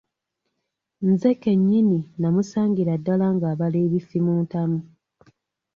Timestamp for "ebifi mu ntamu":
3.85-4.79